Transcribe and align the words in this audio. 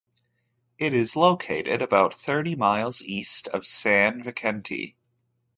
It 0.79 0.95
is 0.95 1.15
located 1.15 1.83
about 1.83 2.15
thirty 2.15 2.55
miles 2.55 3.03
East 3.03 3.47
of 3.49 3.67
San 3.67 4.23
Vicente. 4.23 4.95